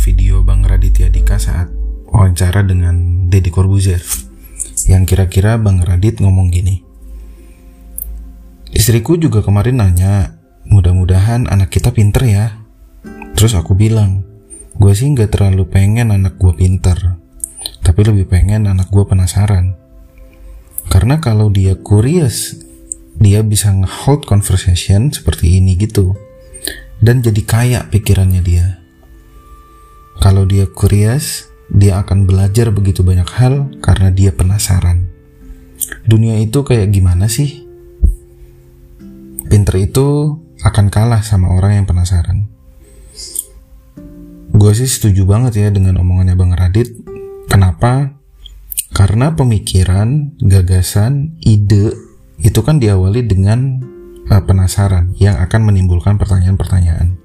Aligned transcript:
video 0.00 0.40
Bang 0.40 0.64
Raditya 0.64 1.12
Dika 1.12 1.36
saat 1.36 1.68
wawancara 2.08 2.64
dengan 2.64 3.28
Deddy 3.28 3.52
Corbuzier. 3.52 4.00
Yang 4.88 5.12
kira-kira 5.12 5.60
Bang 5.60 5.84
Radit 5.84 6.24
ngomong 6.24 6.48
gini. 6.48 6.80
Istriku 8.72 9.20
juga 9.20 9.44
kemarin 9.44 9.84
nanya, 9.84 10.40
mudah-mudahan 10.64 11.46
anak 11.52 11.68
kita 11.68 11.92
pinter 11.92 12.24
ya. 12.24 12.46
Terus 13.36 13.52
aku 13.52 13.76
bilang, 13.76 14.24
gue 14.80 14.92
sih 14.96 15.12
nggak 15.12 15.36
terlalu 15.36 15.68
pengen 15.68 16.16
anak 16.16 16.40
gue 16.40 16.56
pinter, 16.56 17.20
tapi 17.84 18.00
lebih 18.00 18.24
pengen 18.24 18.72
anak 18.72 18.88
gue 18.88 19.04
penasaran. 19.04 19.76
Karena 20.88 21.20
kalau 21.20 21.52
dia 21.52 21.76
curious, 21.76 22.56
dia 23.20 23.44
bisa 23.44 23.68
nge-hold 23.68 24.24
conversation 24.24 25.12
seperti 25.12 25.60
ini 25.60 25.76
gitu. 25.76 26.16
Dan 27.00 27.24
jadi 27.24 27.42
kaya 27.44 27.80
pikirannya 27.88 28.44
dia. 28.44 28.80
Kalau 30.20 30.44
dia 30.44 30.68
curious, 30.68 31.48
dia 31.72 31.96
akan 32.04 32.28
belajar 32.28 32.68
begitu 32.68 33.00
banyak 33.00 33.28
hal 33.40 33.72
karena 33.80 34.12
dia 34.12 34.36
penasaran. 34.36 35.08
Dunia 36.04 36.36
itu 36.44 36.60
kayak 36.60 36.92
gimana 36.92 37.24
sih? 37.24 37.64
Pinter 39.48 39.80
itu 39.80 40.38
akan 40.60 40.92
kalah 40.92 41.24
sama 41.24 41.56
orang 41.56 41.80
yang 41.80 41.86
penasaran. 41.88 42.52
Gue 44.52 44.72
sih 44.76 44.84
setuju 44.84 45.24
banget 45.24 45.56
ya 45.56 45.68
dengan 45.72 45.96
omongannya 46.04 46.36
Bang 46.36 46.52
Radit. 46.52 46.92
Kenapa? 47.48 48.20
Karena 48.92 49.32
pemikiran, 49.32 50.36
gagasan, 50.42 51.40
ide 51.40 51.96
itu 52.42 52.60
kan 52.60 52.76
diawali 52.76 53.24
dengan 53.24 53.80
penasaran 54.38 55.18
yang 55.18 55.34
akan 55.42 55.66
menimbulkan 55.66 56.14
pertanyaan-pertanyaan. 56.14 57.18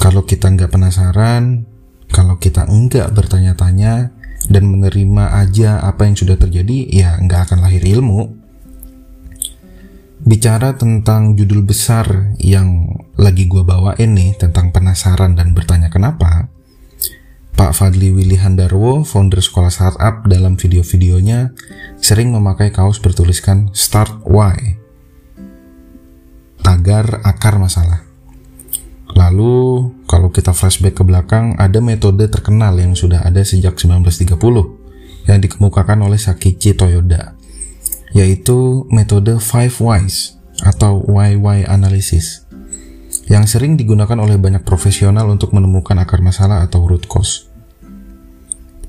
Kalau 0.00 0.24
kita 0.24 0.48
nggak 0.48 0.72
penasaran, 0.72 1.68
kalau 2.08 2.40
kita 2.40 2.64
enggak 2.68 3.12
bertanya-tanya 3.12 4.12
dan 4.48 4.64
menerima 4.66 5.38
aja 5.38 5.84
apa 5.84 6.08
yang 6.08 6.16
sudah 6.16 6.40
terjadi, 6.40 6.88
ya 6.88 7.20
nggak 7.20 7.52
akan 7.52 7.58
lahir 7.62 7.84
ilmu. 7.84 8.40
Bicara 10.22 10.78
tentang 10.78 11.34
judul 11.34 11.66
besar 11.66 12.34
yang 12.38 12.94
lagi 13.18 13.50
gue 13.50 13.62
bawain 13.66 14.14
nih 14.14 14.38
tentang 14.38 14.70
penasaran 14.70 15.34
dan 15.34 15.50
bertanya 15.50 15.90
kenapa, 15.90 16.46
Pak 17.52 17.72
Fadli 17.78 18.10
Willy 18.10 18.38
Handarwo, 18.38 19.06
founder 19.06 19.38
sekolah 19.38 19.70
startup 19.70 20.26
dalam 20.26 20.58
video-videonya 20.58 21.54
sering 21.98 22.34
memakai 22.34 22.74
kaos 22.74 22.98
bertuliskan 22.98 23.70
Start 23.70 24.24
Why, 24.26 24.81
tagar 26.82 27.22
akar 27.22 27.62
masalah. 27.62 28.02
Lalu, 29.14 29.86
kalau 30.10 30.34
kita 30.34 30.50
flashback 30.50 30.98
ke 30.98 31.06
belakang, 31.06 31.54
ada 31.54 31.78
metode 31.78 32.26
terkenal 32.26 32.74
yang 32.74 32.98
sudah 32.98 33.22
ada 33.22 33.38
sejak 33.46 33.78
1930 33.78 34.34
yang 35.30 35.38
dikemukakan 35.38 36.02
oleh 36.02 36.18
Sakichi 36.18 36.74
Toyoda, 36.74 37.38
yaitu 38.10 38.82
metode 38.90 39.38
Five 39.38 39.78
Whys 39.78 40.34
atau 40.66 41.06
Why-Why 41.06 41.70
Analysis, 41.70 42.50
yang 43.30 43.46
sering 43.46 43.78
digunakan 43.78 44.18
oleh 44.18 44.34
banyak 44.42 44.66
profesional 44.66 45.30
untuk 45.30 45.54
menemukan 45.54 45.94
akar 46.02 46.18
masalah 46.18 46.66
atau 46.66 46.82
root 46.82 47.06
cause. 47.06 47.46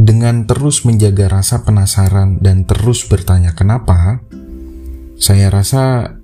Dengan 0.00 0.48
terus 0.48 0.88
menjaga 0.88 1.28
rasa 1.28 1.68
penasaran 1.68 2.40
dan 2.40 2.64
terus 2.64 3.04
bertanya 3.04 3.52
kenapa, 3.52 4.24
saya 5.20 5.52
rasa 5.52 6.16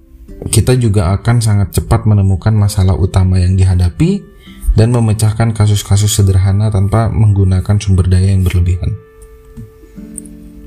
kita 0.49 0.73
juga 0.81 1.13
akan 1.13 1.45
sangat 1.45 1.77
cepat 1.77 2.09
menemukan 2.09 2.57
masalah 2.57 2.97
utama 2.97 3.37
yang 3.37 3.61
dihadapi 3.61 4.25
dan 4.73 4.95
memecahkan 4.95 5.53
kasus-kasus 5.53 6.09
sederhana 6.09 6.73
tanpa 6.73 7.13
menggunakan 7.13 7.77
sumber 7.77 8.09
daya 8.09 8.33
yang 8.33 8.47
berlebihan. 8.47 8.97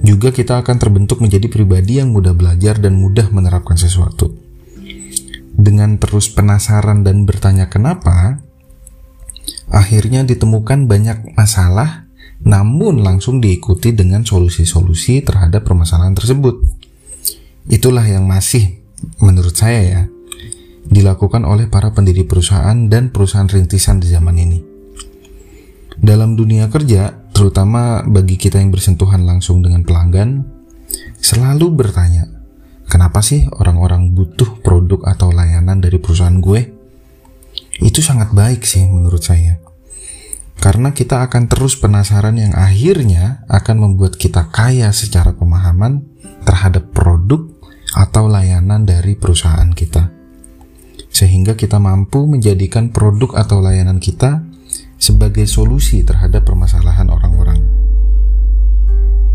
Juga 0.03 0.35
kita 0.35 0.59
akan 0.59 0.77
terbentuk 0.77 1.23
menjadi 1.23 1.47
pribadi 1.47 1.97
yang 2.03 2.11
mudah 2.11 2.35
belajar 2.35 2.77
dan 2.77 2.99
mudah 2.99 3.31
menerapkan 3.31 3.79
sesuatu. 3.79 4.35
Dengan 5.55 5.95
terus 5.95 6.27
penasaran 6.27 7.07
dan 7.07 7.23
bertanya 7.23 7.71
kenapa, 7.71 8.43
akhirnya 9.71 10.27
ditemukan 10.27 10.91
banyak 10.91 11.33
masalah 11.39 12.03
namun 12.43 12.99
langsung 12.99 13.39
diikuti 13.39 13.95
dengan 13.95 14.27
solusi-solusi 14.27 15.23
terhadap 15.23 15.63
permasalahan 15.63 16.11
tersebut. 16.11 16.59
Itulah 17.71 18.03
yang 18.03 18.27
masih 18.27 18.82
menurut 19.23 19.55
saya 19.55 19.81
ya, 19.81 20.01
dilakukan 20.83 21.47
oleh 21.47 21.71
para 21.71 21.95
pendiri 21.95 22.27
perusahaan 22.27 22.75
dan 22.91 23.09
perusahaan 23.15 23.47
rintisan 23.47 24.03
di 24.03 24.11
zaman 24.11 24.35
ini. 24.35 24.59
Dalam 25.95 26.35
dunia 26.35 26.67
kerja, 26.67 27.31
terutama 27.31 28.03
bagi 28.03 28.35
kita 28.35 28.59
yang 28.59 28.75
bersentuhan 28.75 29.23
langsung 29.23 29.63
dengan 29.63 29.87
pelanggan, 29.87 30.43
selalu 31.23 31.71
bertanya, 31.71 32.27
kenapa 32.91 33.23
sih 33.23 33.47
orang-orang 33.47 34.11
butuh 34.11 34.59
produk 34.59 35.07
atau 35.07 35.31
layanan 35.31 35.79
dari 35.79 36.03
perusahaan 36.03 36.43
gue? 36.43 36.61
Itu 37.79 38.03
sangat 38.03 38.35
baik 38.35 38.67
sih 38.67 38.83
menurut 38.83 39.23
saya. 39.23 39.63
Karena 40.59 40.91
kita 40.95 41.23
akan 41.27 41.51
terus 41.51 41.75
penasaran 41.79 42.39
yang 42.39 42.53
akhirnya 42.55 43.43
akan 43.51 43.83
membuat 43.83 44.15
kita 44.15 44.47
kaya 44.51 44.91
secara 44.95 45.35
pemahaman 45.35 46.03
terhadap 46.43 46.91
produk 46.95 47.52
atau 47.93 48.25
layanan 48.25 48.89
dari 48.89 49.13
perusahaan 49.13 49.69
kita, 49.69 50.09
sehingga 51.13 51.53
kita 51.53 51.77
mampu 51.77 52.25
menjadikan 52.25 52.89
produk 52.89 53.37
atau 53.37 53.61
layanan 53.61 54.01
kita 54.01 54.41
sebagai 54.97 55.45
solusi 55.45 56.01
terhadap 56.01 56.41
permasalahan 56.41 57.13
orang-orang. 57.13 57.61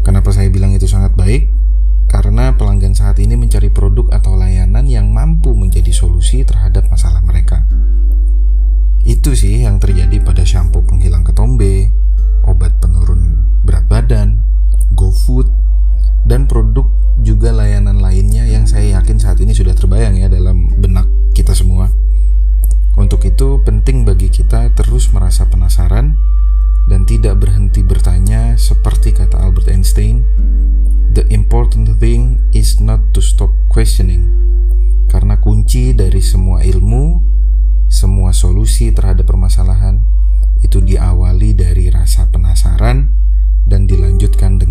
Kenapa 0.03 0.33
saya 0.35 0.51
bilang 0.51 0.75
itu 0.75 0.89
sangat 0.91 1.15
baik? 1.15 1.55
Karena 2.09 2.57
pelanggan 2.57 2.97
saat 2.97 3.21
ini 3.21 3.37
mencari 3.37 3.69
produk 3.69 4.09
atau 4.17 4.33
layanan 4.33 4.89
yang 4.89 5.13
mampu 5.13 5.53
menjadi 5.53 5.93
solusi 5.93 6.41
terhadap 6.43 6.89
masalah 6.89 7.21
mereka. 7.21 7.69
Itu 9.05 9.37
sih 9.37 9.69
yang 9.69 9.77
terjadi 9.77 10.17
pada 10.25 10.43
shampoo 10.49 10.81
penghilang 10.81 11.21
ketombe, 11.21 11.93
terbayang 19.99 20.23
ya 20.23 20.31
dalam 20.31 20.71
benak 20.79 21.11
kita 21.35 21.59
semua. 21.59 21.91
Untuk 22.95 23.19
itu 23.27 23.59
penting 23.67 24.07
bagi 24.07 24.31
kita 24.31 24.71
terus 24.71 25.11
merasa 25.11 25.51
penasaran 25.51 26.15
dan 26.87 27.03
tidak 27.03 27.43
berhenti 27.43 27.83
bertanya 27.83 28.55
seperti 28.55 29.11
kata 29.11 29.43
Albert 29.43 29.67
Einstein, 29.67 30.23
the 31.19 31.27
important 31.35 31.99
thing 31.99 32.39
is 32.55 32.79
not 32.79 33.03
to 33.11 33.19
stop 33.19 33.51
questioning. 33.67 34.23
Karena 35.11 35.35
kunci 35.43 35.91
dari 35.99 36.23
semua 36.23 36.63
ilmu, 36.63 37.19
semua 37.91 38.31
solusi 38.31 38.95
terhadap 38.95 39.27
permasalahan 39.27 39.99
itu 40.63 40.79
diawali 40.79 41.59
dari 41.59 41.91
rasa 41.91 42.31
penasaran 42.31 43.11
dan 43.67 43.91
dilanjutkan 43.91 44.63